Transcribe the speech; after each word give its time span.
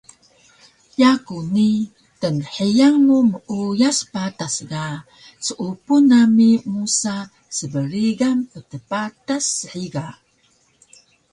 Yaku 1.01 1.35
ni 1.53 1.69
tnhiyan 2.21 2.95
mu 3.05 3.17
meuyas 3.31 3.99
patas 4.13 4.55
ga 4.71 4.85
seupu 5.45 5.93
nami 6.09 6.49
musa 6.71 7.15
sbrigan 7.57 8.37
ptpatas 8.51 9.45
shiga 9.69 10.07